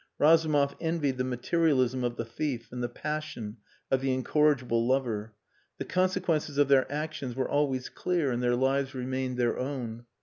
[0.17, 3.57] Razumov envied the materialism of the thief and the passion
[3.91, 5.35] of the incorrigible lover.
[5.77, 10.05] The consequences of their actions were always clear and their lives remained their own.